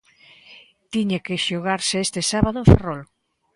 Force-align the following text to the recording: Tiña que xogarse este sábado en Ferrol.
Tiña 0.93 1.23
que 1.25 1.41
xogarse 1.45 1.95
este 2.05 2.21
sábado 2.31 2.57
en 2.61 2.67
Ferrol. 2.71 3.01